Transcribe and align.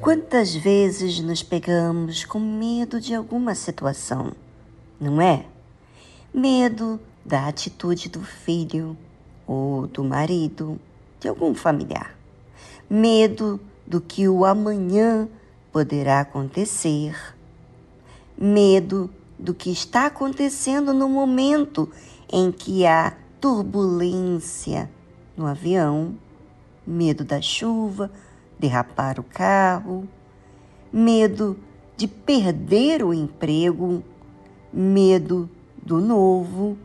Quantas 0.00 0.54
vezes 0.54 1.20
nos 1.20 1.42
pegamos 1.42 2.24
com 2.24 2.40
medo 2.40 2.98
de 2.98 3.14
alguma 3.14 3.54
situação, 3.54 4.32
não 4.98 5.20
é? 5.20 5.44
Medo 6.32 6.98
da 7.22 7.46
atitude 7.46 8.08
do 8.08 8.22
filho 8.22 8.96
ou 9.46 9.86
do 9.86 10.02
marido, 10.02 10.80
de 11.20 11.28
algum 11.28 11.54
familiar. 11.54 12.16
Medo 12.88 13.60
do 13.86 14.00
que 14.00 14.26
o 14.26 14.46
amanhã 14.46 15.28
poderá 15.70 16.20
acontecer. 16.20 17.14
Medo 18.38 19.10
do 19.38 19.52
que 19.52 19.70
está 19.70 20.06
acontecendo 20.06 20.94
no 20.94 21.10
momento 21.10 21.90
em 22.32 22.50
que 22.50 22.86
há 22.86 23.18
turbulência 23.38 24.90
no 25.36 25.46
avião, 25.46 26.14
medo 26.86 27.22
da 27.22 27.42
chuva, 27.42 28.10
derrapar 28.60 29.18
o 29.18 29.24
carro, 29.24 30.06
medo 30.92 31.58
de 31.96 32.06
perder 32.06 33.02
o 33.02 33.12
emprego, 33.12 34.04
medo 34.72 35.48
do 35.82 36.00
novo, 36.00 36.76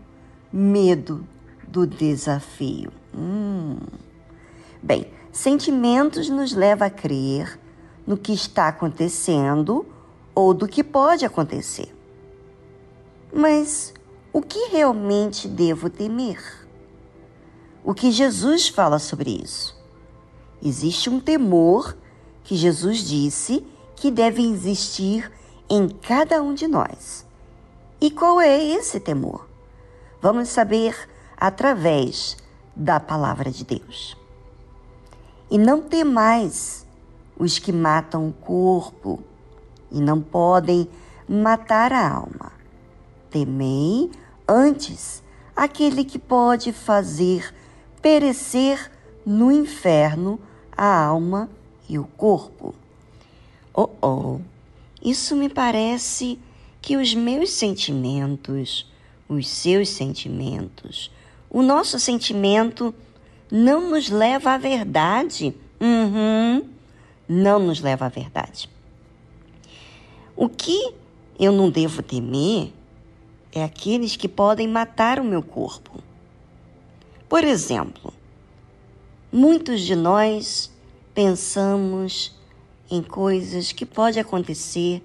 medo 0.51 1.25
do 1.67 1.85
desafio. 1.85 2.91
Hum. 3.13 3.77
Bem, 4.81 5.07
sentimentos 5.31 6.29
nos 6.29 6.53
levam 6.53 6.87
a 6.87 6.89
crer 6.89 7.59
no 8.07 8.17
que 8.17 8.33
está 8.33 8.69
acontecendo 8.69 9.85
ou 10.33 10.53
do 10.53 10.67
que 10.67 10.83
pode 10.83 11.25
acontecer. 11.25 11.93
Mas 13.33 13.93
o 14.31 14.41
que 14.41 14.69
realmente 14.71 15.47
devo 15.47 15.89
temer? 15.89 16.65
o 17.85 17.93
que 17.93 18.11
Jesus 18.11 18.67
fala 18.67 18.97
sobre 18.97 19.29
isso. 19.43 19.74
Existe 20.61 21.09
um 21.09 21.19
temor 21.19 21.95
que 22.43 22.55
Jesus 22.55 22.99
disse 22.99 23.65
que 23.95 24.11
deve 24.11 24.41
existir 24.41 25.31
em 25.69 25.87
cada 25.89 26.41
um 26.41 26.53
de 26.53 26.67
nós. 26.67 27.25
E 27.99 28.11
qual 28.11 28.39
é 28.39 28.63
esse 28.63 28.99
temor? 28.99 29.47
Vamos 30.21 30.49
saber 30.49 30.95
através 31.37 32.37
da 32.75 32.99
palavra 32.99 33.49
de 33.49 33.63
Deus. 33.63 34.17
E 35.49 35.57
não 35.57 35.81
temais 35.81 36.85
os 37.37 37.59
que 37.59 37.71
matam 37.71 38.27
o 38.27 38.33
corpo 38.33 39.23
e 39.91 39.99
não 39.99 40.21
podem 40.21 40.87
matar 41.27 41.93
a 41.93 42.09
alma. 42.09 42.51
Temei 43.29 44.11
antes 44.47 45.23
aquele 45.55 46.03
que 46.03 46.19
pode 46.19 46.71
fazer 46.71 47.53
perecer 48.01 48.91
no 49.25 49.51
inferno 49.51 50.39
a 50.75 51.05
alma 51.05 51.49
e 51.89 51.97
o 51.97 52.05
corpo. 52.05 52.75
Oh, 53.73 53.89
oh, 54.01 54.39
isso 55.03 55.35
me 55.35 55.49
parece 55.49 56.39
que 56.81 56.97
os 56.97 57.13
meus 57.13 57.51
sentimentos, 57.51 58.89
os 59.27 59.47
seus 59.47 59.89
sentimentos, 59.89 61.11
o 61.49 61.61
nosso 61.61 61.99
sentimento 61.99 62.93
não 63.51 63.89
nos 63.89 64.09
leva 64.09 64.51
à 64.51 64.57
verdade. 64.57 65.55
Uhum, 65.79 66.67
não 67.27 67.59
nos 67.59 67.81
leva 67.81 68.05
à 68.05 68.09
verdade. 68.09 68.69
O 70.35 70.49
que 70.49 70.93
eu 71.39 71.51
não 71.51 71.69
devo 71.69 72.01
temer 72.01 72.71
é 73.51 73.63
aqueles 73.63 74.15
que 74.15 74.27
podem 74.27 74.67
matar 74.67 75.19
o 75.19 75.23
meu 75.23 75.41
corpo. 75.41 76.03
Por 77.27 77.43
exemplo, 77.43 78.13
muitos 79.35 79.81
de 79.81 79.97
nós 79.97 80.71
pensamos 81.13 82.33
em 82.89 83.03
coisas 83.03 83.73
que 83.73 83.85
pode 83.85 84.17
acontecer 84.17 85.03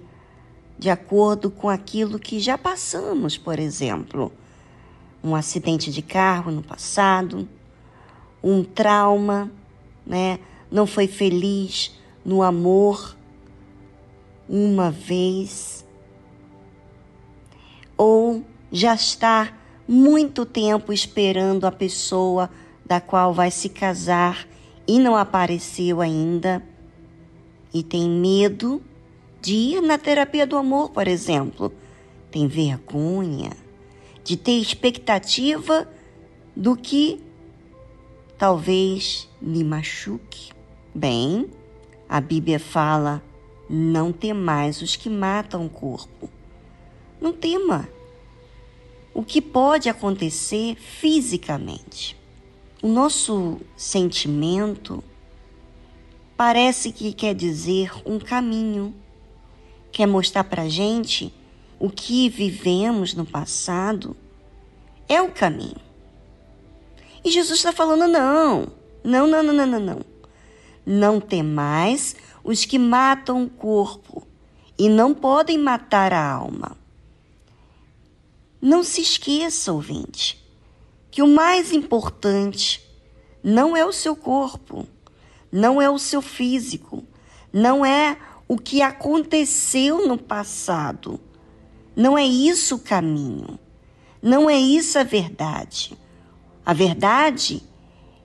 de 0.79 0.89
acordo 0.89 1.51
com 1.51 1.67
aquilo 1.67 2.17
que 2.17 2.39
já 2.39 2.57
passamos, 2.57 3.37
por 3.37 3.59
exemplo, 3.59 4.31
um 5.21 5.35
acidente 5.35 5.91
de 5.91 6.01
carro 6.01 6.49
no 6.49 6.63
passado, 6.63 7.45
um 8.41 8.63
trauma, 8.63 9.51
né? 10.07 10.39
Não 10.71 10.87
foi 10.87 11.07
feliz 11.07 11.99
no 12.23 12.41
amor 12.41 13.17
uma 14.47 14.89
vez 14.89 15.85
ou 17.97 18.45
já 18.71 18.95
está 18.95 19.51
muito 19.85 20.45
tempo 20.45 20.93
esperando 20.93 21.65
a 21.65 21.71
pessoa 21.71 22.49
da 22.91 22.99
qual 22.99 23.33
vai 23.33 23.49
se 23.49 23.69
casar 23.69 24.45
e 24.85 24.99
não 24.99 25.15
apareceu 25.15 26.01
ainda, 26.01 26.61
e 27.73 27.81
tem 27.81 28.09
medo 28.09 28.81
de 29.41 29.53
ir 29.53 29.81
na 29.81 29.97
terapia 29.97 30.45
do 30.45 30.57
amor, 30.57 30.89
por 30.89 31.07
exemplo, 31.07 31.73
tem 32.29 32.49
vergonha 32.49 33.51
de 34.25 34.35
ter 34.35 34.59
expectativa 34.59 35.87
do 36.53 36.75
que 36.75 37.23
talvez 38.37 39.29
lhe 39.41 39.63
machuque. 39.63 40.51
Bem, 40.93 41.49
a 42.09 42.19
Bíblia 42.19 42.59
fala: 42.59 43.23
não 43.69 44.11
temais 44.11 44.81
os 44.81 44.97
que 44.97 45.09
matam 45.09 45.65
o 45.65 45.69
corpo. 45.69 46.29
Não 47.21 47.31
tema 47.31 47.87
o 49.13 49.23
que 49.23 49.41
pode 49.41 49.87
acontecer 49.87 50.75
fisicamente. 50.75 52.19
O 52.81 52.87
nosso 52.87 53.61
sentimento 53.77 55.03
parece 56.35 56.91
que 56.91 57.13
quer 57.13 57.35
dizer 57.35 57.91
um 58.03 58.17
caminho, 58.17 58.95
quer 59.91 60.07
mostrar 60.07 60.43
para 60.45 60.67
gente 60.67 61.31
o 61.79 61.91
que 61.91 62.27
vivemos 62.27 63.13
no 63.13 63.23
passado 63.23 64.17
é 65.07 65.21
o 65.21 65.29
caminho. 65.29 65.79
E 67.23 67.29
Jesus 67.29 67.59
está 67.59 67.71
falando: 67.71 68.07
não, 68.07 68.67
não, 69.03 69.27
não, 69.27 69.43
não, 69.43 69.53
não, 69.53 69.67
não, 69.67 69.79
não. 69.79 69.99
Não 70.83 71.21
temais 71.21 72.15
os 72.43 72.65
que 72.65 72.79
matam 72.79 73.43
o 73.43 73.49
corpo 73.49 74.27
e 74.75 74.89
não 74.89 75.13
podem 75.13 75.59
matar 75.59 76.11
a 76.11 76.33
alma. 76.33 76.75
Não 78.59 78.83
se 78.83 79.01
esqueça, 79.01 79.71
ouvinte, 79.71 80.40
que 81.11 81.21
o 81.21 81.27
mais 81.27 81.73
importante 81.73 82.81
não 83.43 83.75
é 83.75 83.85
o 83.85 83.91
seu 83.91 84.15
corpo, 84.15 84.87
não 85.51 85.81
é 85.81 85.89
o 85.89 85.99
seu 85.99 86.21
físico, 86.21 87.03
não 87.51 87.85
é 87.85 88.17
o 88.47 88.57
que 88.57 88.81
aconteceu 88.81 90.07
no 90.07 90.17
passado. 90.17 91.19
Não 91.95 92.17
é 92.17 92.23
isso 92.23 92.75
o 92.75 92.79
caminho. 92.79 93.59
Não 94.21 94.49
é 94.49 94.57
isso 94.57 94.97
a 94.97 95.03
verdade. 95.03 95.97
A 96.65 96.73
verdade 96.73 97.61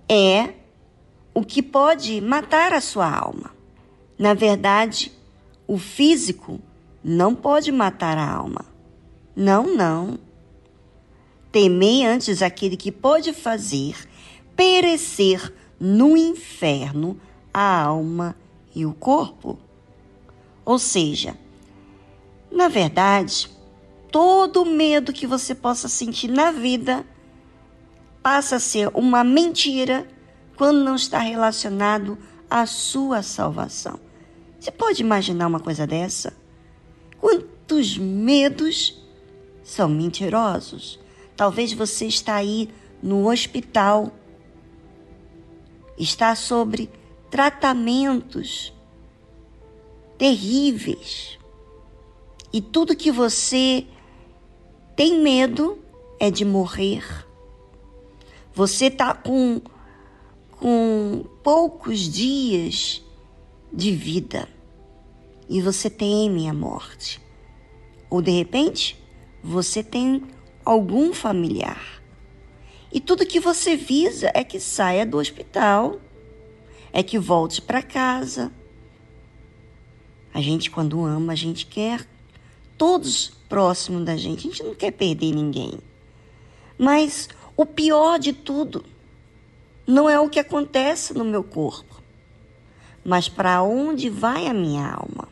é 0.09 0.55
o 1.35 1.45
que 1.45 1.63
pode 1.63 2.21
matar 2.21 2.73
a 2.73 2.81
sua 2.81 3.11
alma. 3.11 3.51
Na 4.19 4.35
verdade, 4.35 5.13
o 5.67 5.79
físico 5.79 6.61
não 7.03 7.35
pode 7.35 7.73
matar 7.73 8.17
a 8.19 8.29
alma. 8.29 8.65
Não, 9.35 9.75
não. 9.75 10.19
Temei 11.51 12.05
antes 12.05 12.43
aquele 12.43 12.77
que 12.77 12.93
pode 12.93 13.33
fazer 13.33 13.97
perecer 14.55 15.53
no 15.79 16.17
inferno 16.17 17.21
a 17.53 17.83
alma 17.83 18.37
e 18.75 18.85
o 18.85 18.93
corpo. 18.93 19.59
Ou 20.65 20.79
seja, 20.79 21.37
na 22.51 22.69
verdade, 22.69 23.51
todo 24.11 24.65
medo 24.65 25.13
que 25.13 25.27
você 25.27 25.55
possa 25.55 25.89
sentir 25.89 26.29
na 26.29 26.51
vida 26.51 27.05
passa 28.23 28.57
a 28.57 28.61
ser 28.61 28.91
uma 28.95 29.23
mentira 29.23 30.07
quando 30.57 30.83
não 30.83 30.97
está 30.97 31.19
relacionado 31.19 32.19
à 32.51 32.67
sua 32.67 33.23
salvação. 33.23 34.01
Você 34.59 34.71
pode 34.71 35.03
imaginar 35.03 35.47
uma 35.47 35.61
coisa 35.61 35.87
dessa? 35.87 36.33
Quantos 37.21 37.97
medos 37.97 39.01
são 39.63 39.89
mentirosos? 39.89 40.99
Talvez 41.37 41.73
você 41.73 42.07
está 42.07 42.37
aí 42.37 42.71
no 43.03 43.31
hospital, 43.31 44.11
está 45.99 46.35
sobre 46.35 46.91
tratamentos 47.31 48.73
terríveis. 50.17 51.39
E 52.53 52.61
tudo 52.61 52.97
que 52.97 53.13
você 53.13 53.87
tem 54.95 55.21
medo 55.21 55.79
é 56.19 56.31
de 56.31 56.45
morrer. 56.45 57.05
Você 58.55 58.87
está 58.87 59.13
com, 59.13 59.61
com 60.53 61.25
poucos 61.43 62.01
dias 62.01 63.05
de 63.71 63.93
vida 63.93 64.49
e 65.49 65.61
você 65.61 65.91
teme 65.91 66.49
a 66.49 66.55
morte. 66.55 67.21
Ou 68.09 68.23
de 68.23 68.31
repente, 68.31 68.99
você 69.43 69.83
tem 69.83 70.23
algum 70.67 71.15
familiar. 71.15 72.03
E 72.93 73.01
tudo 73.01 73.25
que 73.25 73.39
você 73.39 73.77
visa 73.77 74.31
é 74.35 74.43
que 74.43 74.59
saia 74.59 75.07
do 75.07 75.17
hospital, 75.19 76.01
é 76.93 77.03
que 77.03 77.19
volte 77.19 77.63
para 77.63 77.83
casa. 77.83 78.51
A 80.35 80.41
gente, 80.41 80.71
quando 80.71 81.05
ama, 81.05 81.33
a 81.33 81.37
gente 81.37 81.67
quer 81.67 82.07
todos 82.77 83.33
próximos 83.49 84.05
da 84.05 84.17
gente. 84.17 84.41
A 84.41 84.51
gente 84.51 84.63
não 84.63 84.75
quer 84.75 84.91
perder 84.91 85.33
ninguém. 85.33 85.79
Mas 86.77 87.29
o 87.57 87.65
pior 87.65 88.19
de 88.19 88.33
tudo 88.33 88.85
não 89.87 90.11
é 90.11 90.19
o 90.19 90.29
que 90.29 90.41
acontece 90.41 91.15
no 91.15 91.25
meu 91.25 91.45
corpo, 91.45 92.03
mas 93.05 93.29
para 93.29 93.63
onde 93.63 94.11
vai 94.11 94.47
a 94.49 94.53
minha 94.53 94.85
alma. 94.85 95.29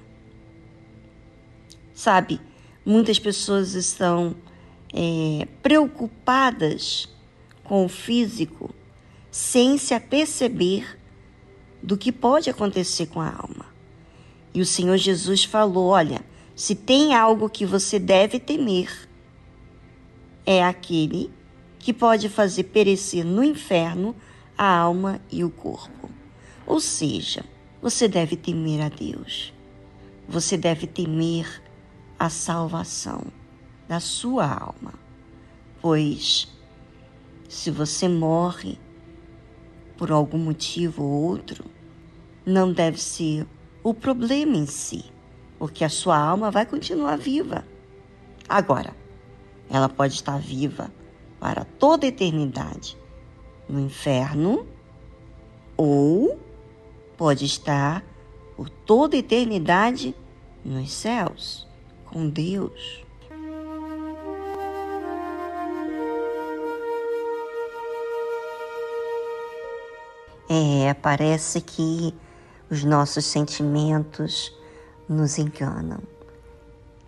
Sabe, 1.92 2.40
muitas 2.84 3.18
pessoas 3.18 3.74
estão 3.74 4.34
é, 4.94 5.48
preocupadas 5.60 7.08
com 7.64 7.84
o 7.84 7.88
físico 7.88 8.72
sem 9.30 9.76
se 9.76 9.92
aperceber 9.92 10.96
do 11.82 11.96
que 11.96 12.12
pode 12.12 12.48
acontecer 12.48 13.06
com 13.06 13.20
a 13.20 13.28
alma. 13.28 13.66
E 14.54 14.60
o 14.60 14.66
Senhor 14.66 14.96
Jesus 14.96 15.42
falou: 15.44 15.88
olha, 15.88 16.20
se 16.54 16.76
tem 16.76 17.14
algo 17.14 17.50
que 17.50 17.66
você 17.66 17.98
deve 17.98 18.38
temer, 18.38 19.08
é 20.46 20.62
aquele 20.62 21.32
que 21.80 21.92
pode 21.92 22.28
fazer 22.28 22.64
perecer 22.64 23.24
no 23.24 23.42
inferno 23.42 24.14
a 24.56 24.78
alma 24.78 25.20
e 25.30 25.42
o 25.42 25.50
corpo. 25.50 26.08
Ou 26.64 26.80
seja, 26.80 27.44
você 27.82 28.06
deve 28.06 28.36
temer 28.36 28.80
a 28.80 28.88
Deus. 28.88 29.52
Você 30.28 30.56
deve 30.56 30.86
temer 30.86 31.60
a 32.18 32.30
salvação 32.30 33.24
da 33.88 34.00
sua 34.00 34.46
alma. 34.46 34.94
Pois, 35.80 36.48
se 37.48 37.70
você 37.70 38.08
morre 38.08 38.78
por 39.96 40.10
algum 40.10 40.38
motivo 40.38 41.02
ou 41.02 41.22
outro, 41.24 41.64
não 42.44 42.72
deve 42.72 43.00
ser 43.00 43.46
o 43.82 43.92
problema 43.94 44.56
em 44.56 44.66
si, 44.66 45.04
porque 45.58 45.84
a 45.84 45.88
sua 45.88 46.16
alma 46.16 46.50
vai 46.50 46.66
continuar 46.66 47.16
viva. 47.16 47.64
Agora, 48.48 48.94
ela 49.70 49.88
pode 49.88 50.14
estar 50.14 50.38
viva 50.38 50.92
para 51.38 51.64
toda 51.64 52.06
a 52.06 52.08
eternidade 52.08 52.96
no 53.68 53.80
inferno 53.80 54.66
ou 55.76 56.38
pode 57.16 57.44
estar 57.44 58.04
por 58.56 58.68
toda 58.68 59.16
a 59.16 59.18
eternidade 59.18 60.14
nos 60.64 60.92
céus 60.92 61.68
com 62.06 62.28
Deus. 62.28 63.03
É, 70.56 70.94
parece 70.94 71.60
que 71.60 72.14
os 72.70 72.84
nossos 72.84 73.24
sentimentos 73.24 74.56
nos 75.08 75.36
enganam. 75.36 75.98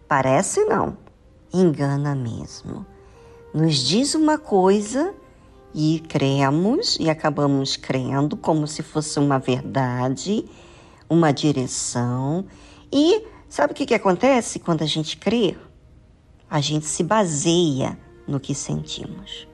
Parece 0.08 0.64
não, 0.64 0.98
engana 1.54 2.12
mesmo. 2.16 2.84
Nos 3.54 3.76
diz 3.76 4.16
uma 4.16 4.36
coisa 4.36 5.14
e 5.72 6.02
cremos 6.08 6.96
e 6.98 7.08
acabamos 7.08 7.76
crendo 7.76 8.36
como 8.36 8.66
se 8.66 8.82
fosse 8.82 9.16
uma 9.20 9.38
verdade, 9.38 10.44
uma 11.08 11.32
direção. 11.32 12.46
E 12.92 13.26
sabe 13.48 13.72
o 13.72 13.76
que, 13.76 13.86
que 13.86 13.94
acontece 13.94 14.58
quando 14.58 14.82
a 14.82 14.86
gente 14.86 15.16
crê? 15.16 15.56
A 16.50 16.60
gente 16.60 16.86
se 16.86 17.04
baseia 17.04 17.96
no 18.26 18.40
que 18.40 18.56
sentimos 18.56 19.46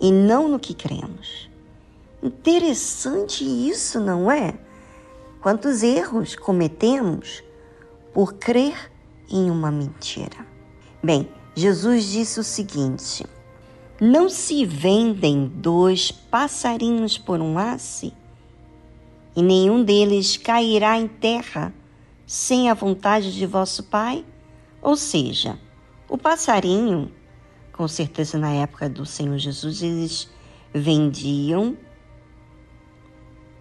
e 0.00 0.12
não 0.12 0.48
no 0.48 0.60
que 0.60 0.72
cremos. 0.72 1.52
Interessante 2.24 3.44
isso, 3.44 4.00
não 4.00 4.32
é? 4.32 4.58
Quantos 5.42 5.82
erros 5.82 6.34
cometemos 6.34 7.44
por 8.14 8.32
crer 8.32 8.90
em 9.30 9.50
uma 9.50 9.70
mentira. 9.70 10.46
Bem, 11.02 11.28
Jesus 11.54 12.04
disse 12.04 12.40
o 12.40 12.42
seguinte: 12.42 13.26
Não 14.00 14.30
se 14.30 14.64
vendem 14.64 15.52
dois 15.54 16.10
passarinhos 16.10 17.18
por 17.18 17.40
um 17.42 17.58
asse, 17.58 18.14
e 19.36 19.42
nenhum 19.42 19.84
deles 19.84 20.38
cairá 20.38 20.98
em 20.98 21.06
terra 21.06 21.74
sem 22.26 22.70
a 22.70 22.74
vontade 22.74 23.34
de 23.34 23.44
vosso 23.44 23.82
Pai? 23.82 24.24
Ou 24.80 24.96
seja, 24.96 25.58
o 26.08 26.16
passarinho, 26.16 27.12
com 27.70 27.86
certeza 27.86 28.38
na 28.38 28.50
época 28.50 28.88
do 28.88 29.04
Senhor 29.04 29.36
Jesus, 29.36 29.82
eles 29.82 30.30
vendiam 30.72 31.76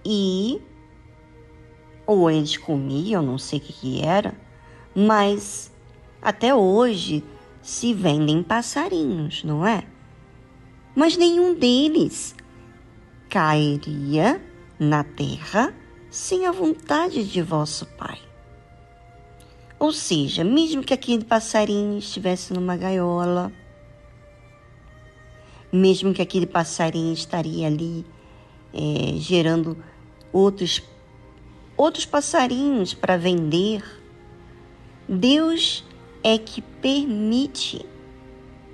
e 0.06 0.62
ou 2.06 2.30
eles 2.30 2.58
comiam, 2.58 3.22
não 3.22 3.38
sei 3.38 3.60
o 3.60 3.62
que, 3.62 3.74
que 3.74 4.02
era, 4.02 4.34
mas 4.94 5.72
até 6.22 6.54
hoje 6.54 7.24
se 7.62 7.94
vendem 7.94 8.44
passarinhos, 8.44 9.44
não 9.44 9.66
é? 9.66 9.86
Mas 10.96 11.18
nenhum 11.18 11.56
deles 11.56 12.36
cairia 13.30 14.42
na 14.78 15.04
terra 15.04 15.74
sem 16.12 16.46
a 16.46 16.52
vontade 16.52 17.24
de 17.24 17.42
vosso 17.42 17.86
Pai. 17.98 18.20
Ou 19.80 19.92
seja, 19.92 20.44
mesmo 20.44 20.84
que 20.84 20.94
aquele 20.94 21.26
passarinho 21.26 21.98
estivesse 21.98 22.54
numa 22.54 22.78
gaiola, 22.78 23.52
mesmo 25.72 26.14
que 26.14 26.22
aquele 26.22 26.46
passarinho 26.46 27.14
estaria 27.14 27.68
ali 27.68 28.06
é, 28.74 29.14
gerando 29.18 29.78
outros, 30.32 30.82
outros 31.78 32.06
passarinhos 32.06 32.94
para 32.94 33.18
vender. 33.18 33.84
Deus 35.08 35.84
é 36.24 36.38
que 36.38 36.62
permite, 36.62 37.86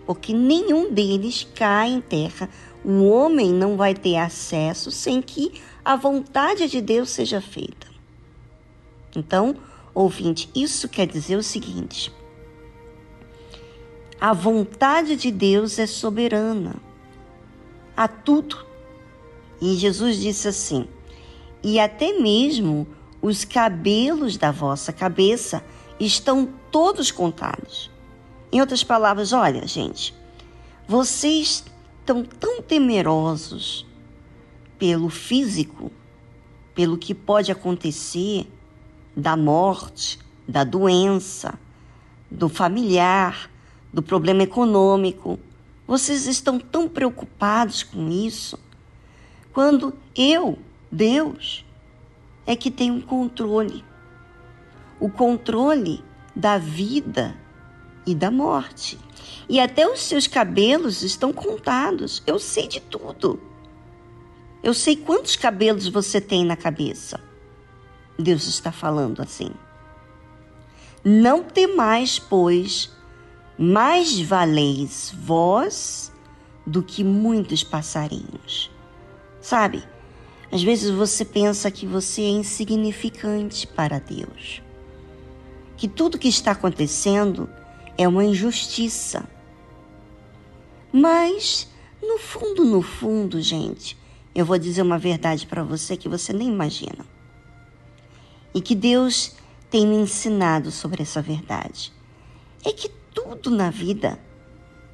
porque 0.05 0.33
nenhum 0.33 0.91
deles 0.91 1.47
cai 1.55 1.89
em 1.89 2.01
terra. 2.01 2.49
O 2.83 3.09
homem 3.09 3.51
não 3.51 3.75
vai 3.75 3.93
ter 3.93 4.15
acesso 4.15 4.89
sem 4.89 5.21
que 5.21 5.61
a 5.83 5.95
vontade 5.95 6.69
de 6.69 6.79
Deus 6.79 7.09
seja 7.09 7.41
feita. 7.41 7.87
Então, 9.15 9.55
ouvinte, 9.93 10.49
isso 10.55 10.87
quer 10.87 11.07
dizer 11.07 11.35
o 11.35 11.43
seguinte: 11.43 12.13
a 14.21 14.33
vontade 14.33 15.15
de 15.15 15.31
Deus 15.31 15.79
é 15.79 15.87
soberana 15.87 16.75
a 17.95 18.07
tudo. 18.07 18.68
E 19.61 19.75
Jesus 19.75 20.17
disse 20.17 20.47
assim: 20.47 20.87
e 21.63 21.79
até 21.79 22.13
mesmo 22.13 22.87
os 23.21 23.43
cabelos 23.43 24.37
da 24.37 24.51
vossa 24.51 24.93
cabeça 24.93 25.63
estão 25.99 26.47
todos 26.71 27.11
contados. 27.11 27.91
Em 28.51 28.61
outras 28.61 28.83
palavras, 28.83 29.33
olha, 29.33 29.67
gente, 29.67 30.15
vocês 30.87 31.65
estão 31.99 32.23
tão 32.23 32.61
temerosos 32.61 33.85
pelo 34.77 35.09
físico, 35.09 35.91
pelo 36.73 36.97
que 36.97 37.13
pode 37.13 37.51
acontecer, 37.51 38.47
da 39.15 39.35
morte, 39.35 40.17
da 40.47 40.63
doença, 40.63 41.59
do 42.31 42.47
familiar, 42.47 43.51
do 43.93 44.01
problema 44.01 44.43
econômico. 44.43 45.37
Vocês 45.85 46.25
estão 46.25 46.57
tão 46.57 46.87
preocupados 46.87 47.83
com 47.83 48.09
isso, 48.09 48.57
quando 49.53 49.93
eu 50.15 50.57
Deus 50.91 51.65
é 52.45 52.55
que 52.55 52.71
tem 52.71 52.89
um 52.91 53.01
controle 53.01 53.83
o 54.99 55.09
controle 55.09 56.03
da 56.35 56.57
vida 56.57 57.35
e 58.05 58.13
da 58.13 58.29
morte. 58.29 58.99
E 59.47 59.59
até 59.59 59.87
os 59.87 60.01
seus 60.01 60.27
cabelos 60.27 61.01
estão 61.01 61.31
contados. 61.31 62.21
Eu 62.27 62.37
sei 62.37 62.67
de 62.67 62.79
tudo. 62.79 63.39
Eu 64.61 64.73
sei 64.73 64.95
quantos 64.95 65.35
cabelos 65.35 65.87
você 65.87 66.19
tem 66.19 66.45
na 66.45 66.55
cabeça. 66.55 67.19
Deus 68.17 68.45
está 68.45 68.71
falando 68.71 69.21
assim. 69.21 69.51
Não 71.03 71.43
temais, 71.43 72.19
pois, 72.19 72.91
mais 73.57 74.19
valeis 74.19 75.13
vós 75.17 76.11
do 76.67 76.83
que 76.83 77.03
muitos 77.03 77.63
passarinhos. 77.63 78.69
Sabe? 79.41 79.83
Às 80.51 80.63
vezes 80.63 80.89
você 80.89 81.23
pensa 81.23 81.69
que 81.69 81.85
você 81.85 82.21
é 82.21 82.29
insignificante 82.29 83.67
para 83.67 83.99
Deus, 83.99 84.61
que 85.77 85.87
tudo 85.87 86.17
que 86.17 86.27
está 86.27 86.51
acontecendo 86.51 87.49
é 87.97 88.07
uma 88.07 88.23
injustiça. 88.23 89.29
Mas, 90.91 91.69
no 92.01 92.17
fundo, 92.17 92.65
no 92.65 92.81
fundo, 92.81 93.39
gente, 93.39 93.95
eu 94.33 94.45
vou 94.45 94.57
dizer 94.57 94.81
uma 94.81 94.97
verdade 94.97 95.45
para 95.45 95.63
você 95.63 95.95
que 95.95 96.09
você 96.09 96.33
nem 96.33 96.47
imagina. 96.47 97.05
E 98.53 98.61
que 98.61 98.73
Deus 98.73 99.35
tem 99.69 99.85
me 99.85 99.95
ensinado 99.95 100.71
sobre 100.71 101.03
essa 101.03 101.21
verdade. 101.21 101.93
É 102.65 102.73
que 102.73 102.89
tudo 103.13 103.51
na 103.51 103.69
vida 103.69 104.19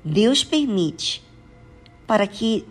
Deus 0.04 0.44
permite 0.44 1.24
para 2.06 2.28
que 2.28 2.66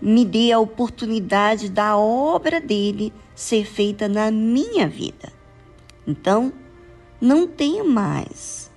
me 0.00 0.24
dê 0.24 0.52
a 0.52 0.58
oportunidade 0.58 1.68
da 1.68 1.96
obra 1.96 2.60
dele 2.60 3.12
ser 3.34 3.64
feita 3.64 4.08
na 4.08 4.30
minha 4.30 4.88
vida. 4.88 5.32
Então, 6.06 6.52
não 7.20 7.46
tenha 7.46 7.84
mais, 7.84 8.70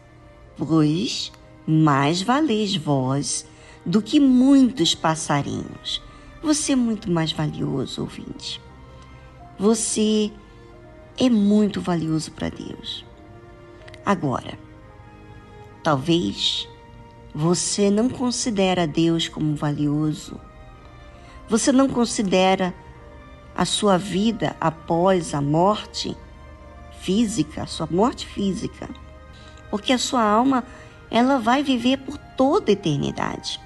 pois 0.57 1.31
mais 1.65 2.21
valeis 2.21 2.75
vós 2.75 3.45
do 3.85 4.01
que 4.01 4.19
muitos 4.19 4.93
passarinhos. 4.93 6.01
Você 6.41 6.73
é 6.73 6.75
muito 6.75 7.09
mais 7.09 7.31
valioso, 7.31 8.01
ouvinte. 8.01 8.61
Você 9.57 10.31
é 11.17 11.29
muito 11.29 11.79
valioso 11.79 12.31
para 12.31 12.49
Deus. 12.49 13.05
Agora, 14.05 14.57
talvez 15.81 16.67
você 17.33 17.89
não 17.89 18.09
considera 18.09 18.85
Deus 18.85 19.27
como 19.27 19.55
valioso. 19.55 20.39
Você 21.53 21.71
não 21.71 21.87
considera 21.87 22.73
a 23.55 23.63
sua 23.63 23.95
vida 23.95 24.55
após 24.59 25.35
a 25.35 25.39
morte 25.39 26.17
física, 26.99 27.61
a 27.61 27.67
sua 27.67 27.85
morte 27.85 28.25
física, 28.25 28.89
porque 29.69 29.93
a 29.93 29.99
sua 29.99 30.23
alma 30.23 30.63
ela 31.11 31.37
vai 31.37 31.61
viver 31.61 31.97
por 31.97 32.17
toda 32.17 32.71
a 32.71 32.73
eternidade. 32.73 33.61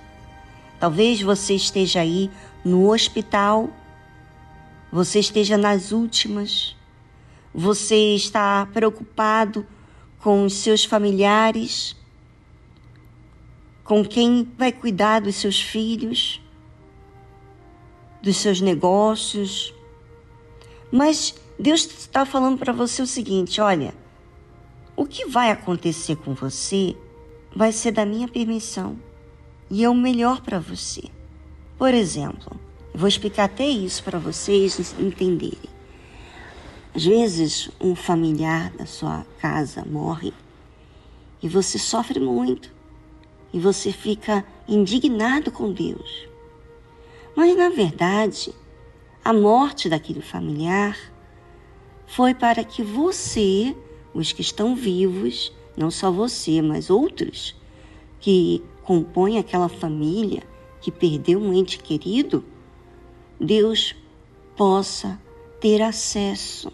Talvez 0.81 1.21
você 1.21 1.55
esteja 1.55 2.01
aí 2.01 2.29
no 2.61 2.91
hospital, 2.91 3.69
você 4.91 5.19
esteja 5.19 5.57
nas 5.57 5.93
últimas, 5.93 6.75
você 7.55 8.13
está 8.15 8.65
preocupado 8.73 9.65
com 10.19 10.43
os 10.43 10.55
seus 10.55 10.83
familiares, 10.83 11.95
com 13.85 14.03
quem 14.03 14.45
vai 14.57 14.73
cuidar 14.73 15.21
dos 15.21 15.35
seus 15.35 15.61
filhos, 15.61 16.41
dos 18.27 18.37
seus 18.37 18.59
negócios. 18.59 19.73
Mas 20.91 21.33
Deus 21.57 21.85
está 21.85 22.25
falando 22.25 22.57
para 22.57 22.73
você 22.73 23.01
o 23.01 23.07
seguinte: 23.07 23.61
olha, 23.61 23.93
o 24.97 25.05
que 25.05 25.25
vai 25.25 25.49
acontecer 25.49 26.17
com 26.17 26.33
você 26.33 26.95
vai 27.55 27.71
ser 27.71 27.91
da 27.91 28.05
minha 28.05 28.27
permissão 28.27 28.99
e 29.71 29.83
é 29.83 29.89
o 29.89 29.95
melhor 29.95 30.41
para 30.41 30.59
você. 30.59 31.03
Por 31.77 31.93
exemplo, 31.93 32.59
eu 32.93 32.99
vou 32.99 33.07
explicar 33.07 33.45
até 33.45 33.65
isso 33.65 34.03
para 34.03 34.19
vocês 34.19 34.93
entenderem. 34.99 35.77
Às 36.93 37.05
vezes, 37.05 37.69
um 37.79 37.95
familiar 37.95 38.71
da 38.71 38.85
sua 38.85 39.25
casa 39.39 39.85
morre 39.85 40.33
e 41.41 41.47
você 41.47 41.79
sofre 41.79 42.19
muito 42.19 42.73
e 43.53 43.59
você 43.59 43.93
fica 43.93 44.43
indignado 44.67 45.49
com 45.49 45.71
Deus. 45.71 46.26
Mas, 47.37 47.55
na 47.55 47.69
verdade, 47.69 48.51
a 49.23 49.31
morte 49.31 49.87
daquele 49.87 50.21
familiar 50.21 50.97
foi 52.07 52.33
para 52.33 52.63
que 52.63 52.81
você, 52.81 53.77
os 54.11 54.31
que 54.31 54.41
estão 54.41 54.75
vivos, 54.75 55.53
não 55.77 55.91
só 55.91 56.09
você, 56.09 56.63
mas 56.63 56.89
outros 56.89 57.55
que 58.19 58.63
compõem 58.81 59.37
aquela 59.37 59.69
família 59.69 60.41
que 60.81 60.89
perdeu 60.89 61.39
um 61.39 61.53
ente 61.53 61.77
querido, 61.77 62.43
Deus 63.39 63.95
possa 64.55 65.21
ter 65.61 65.83
acesso. 65.83 66.73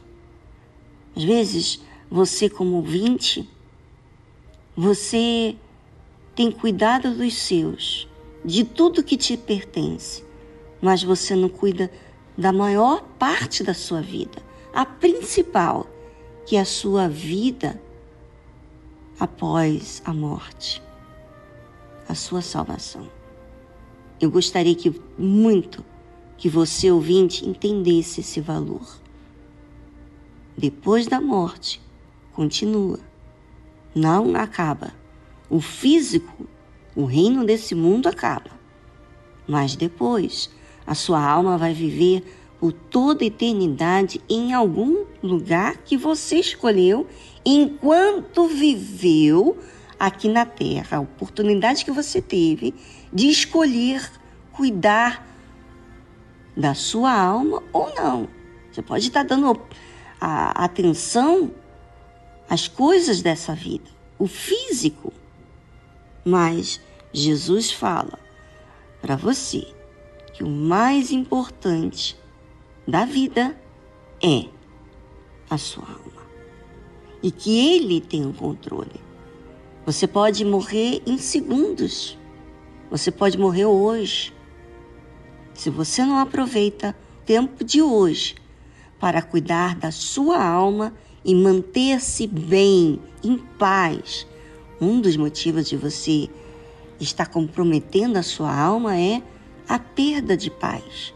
Às 1.14 1.26
vezes, 1.26 1.82
você 2.10 2.50
como 2.50 2.78
ouvinte, 2.78 3.50
você 4.78 5.58
tem 6.34 6.50
cuidado 6.50 7.14
dos 7.14 7.34
seus, 7.34 8.08
de 8.46 8.64
tudo 8.64 9.04
que 9.04 9.18
te 9.18 9.36
pertence, 9.36 10.24
mas 10.84 11.02
você 11.02 11.34
não 11.34 11.48
cuida 11.48 11.90
da 12.38 12.52
maior 12.52 13.04
parte 13.18 13.64
da 13.64 13.74
sua 13.74 14.02
vida, 14.02 14.44
a 14.74 14.86
principal, 14.86 15.88
que 16.46 16.58
é 16.58 16.60
a 16.60 16.66
sua 16.66 17.08
vida 17.08 17.82
após 19.18 20.02
a 20.04 20.14
morte, 20.14 20.84
a 22.06 22.14
sua 22.14 22.42
salvação. 22.42 23.10
Eu 24.20 24.30
gostaria 24.30 24.76
que 24.76 24.94
muito 25.18 25.86
que 26.38 26.50
você 26.50 26.92
ouvinte 26.92 27.48
entendesse 27.48 28.20
esse 28.20 28.42
valor. 28.42 29.00
Depois 30.58 31.08
da 31.08 31.22
morte, 31.22 31.82
continua. 32.34 33.00
Não 33.96 34.36
acaba. 34.36 34.92
O 35.50 35.62
físico, 35.62 36.46
o 36.94 37.06
reino 37.06 37.46
desse 37.46 37.74
mundo 37.74 38.08
acaba. 38.08 38.52
Mas 39.48 39.78
depois, 39.78 40.50
a 40.86 40.96
sua 40.96 41.24
alma 41.24 41.58
vai 41.58 41.74
viver 41.74 42.24
por 42.60 42.72
toda 42.72 43.26
eternidade 43.26 44.22
em 44.30 44.54
algum 44.54 45.06
lugar 45.22 45.78
que 45.78 45.98
você 45.98 46.38
escolheu 46.38 47.08
enquanto 47.46 48.48
viveu 48.48 49.58
aqui 50.00 50.30
na 50.30 50.46
terra. 50.46 50.98
A 50.98 51.02
oportunidade 51.02 51.84
que 51.84 51.92
você 51.92 52.22
teve 52.22 52.74
de 53.12 53.28
escolher 53.28 54.10
cuidar 54.54 55.28
da 56.56 56.74
sua 56.74 57.12
alma 57.12 57.62
ou 57.74 57.94
não. 57.96 58.30
Você 58.72 58.82
pode 58.82 59.08
estar 59.08 59.24
dando 59.24 59.60
a 60.22 60.64
atenção 60.64 61.52
às 62.50 62.68
coisas 62.68 63.22
dessa 63.22 63.54
vida, 63.54 63.90
o 64.18 64.26
físico. 64.26 65.12
Mas 66.24 66.80
Jesus 67.12 67.72
fala 67.72 68.18
para 69.02 69.18
você 69.18 69.68
que 70.34 70.44
o 70.44 70.50
mais 70.50 71.12
importante 71.12 72.18
da 72.88 73.06
vida 73.06 73.56
é 74.22 74.46
a 75.50 75.58
sua 75.58 75.86
alma 75.86 76.24
e 77.22 77.32
que 77.32 77.58
Ele 77.58 78.02
tem 78.02 78.26
o 78.26 78.34
controle. 78.34 79.00
Você 79.86 80.08
pode 80.08 80.44
morrer 80.44 81.02
em 81.06 81.18
segundos, 81.18 82.18
você 82.90 83.12
pode 83.12 83.38
morrer 83.38 83.66
hoje. 83.66 84.34
Se 85.54 85.70
você 85.70 86.04
não 86.04 86.18
aproveita 86.18 86.96
o 87.22 87.26
tempo 87.26 87.64
de 87.64 87.82
hoje 87.82 88.36
para 89.00 89.22
cuidar 89.22 89.76
da 89.76 89.92
sua 89.92 90.44
alma 90.44 90.94
e 91.24 91.34
manter-se 91.36 92.28
bem, 92.28 93.00
em 93.24 93.38
paz, 93.38 94.28
um 94.82 95.00
dos 95.00 95.16
motivos 95.16 95.70
de 95.70 95.78
você 95.78 96.30
estar 97.00 97.28
comprometendo 97.28 98.18
a 98.18 98.24
sua 98.24 98.54
alma 98.54 98.98
é 98.98 99.22
a 99.68 99.80
perda 99.80 100.36
de 100.36 100.50
paz, 100.50 101.14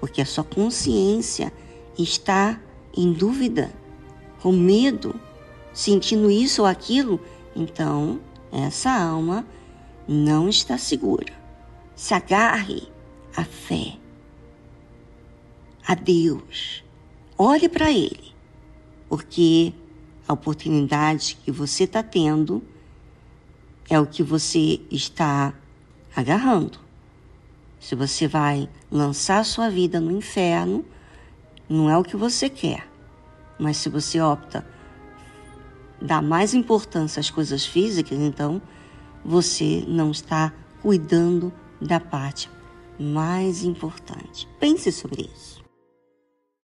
porque 0.00 0.20
a 0.20 0.26
sua 0.26 0.44
consciência 0.44 1.52
está 1.98 2.60
em 2.96 3.12
dúvida, 3.12 3.72
com 4.40 4.52
medo, 4.52 5.18
sentindo 5.72 6.30
isso 6.30 6.62
ou 6.62 6.68
aquilo, 6.68 7.20
então 7.56 8.20
essa 8.52 8.90
alma 8.90 9.46
não 10.06 10.48
está 10.48 10.78
segura. 10.78 11.32
Se 11.96 12.14
agarre 12.14 12.88
à 13.36 13.44
fé, 13.44 13.96
a 15.86 15.94
Deus, 15.94 16.84
olhe 17.36 17.68
para 17.68 17.90
Ele, 17.90 18.32
porque 19.08 19.72
a 20.26 20.32
oportunidade 20.32 21.38
que 21.44 21.50
você 21.50 21.84
está 21.84 22.02
tendo 22.02 22.62
é 23.88 23.98
o 24.00 24.06
que 24.06 24.22
você 24.22 24.80
está 24.90 25.54
agarrando. 26.14 26.83
Se 27.84 27.94
você 27.94 28.26
vai 28.26 28.66
lançar 28.90 29.44
sua 29.44 29.68
vida 29.68 30.00
no 30.00 30.10
inferno, 30.10 30.82
não 31.68 31.90
é 31.90 31.98
o 31.98 32.02
que 32.02 32.16
você 32.16 32.48
quer. 32.48 32.88
Mas 33.58 33.76
se 33.76 33.90
você 33.90 34.18
opta 34.22 34.66
dar 36.00 36.22
mais 36.22 36.54
importância 36.54 37.20
às 37.20 37.28
coisas 37.28 37.66
físicas, 37.66 38.18
então 38.18 38.62
você 39.22 39.84
não 39.86 40.10
está 40.10 40.50
cuidando 40.80 41.52
da 41.78 42.00
parte 42.00 42.48
mais 42.98 43.62
importante. 43.62 44.48
Pense 44.58 44.90
sobre 44.90 45.30
isso. 45.34 45.63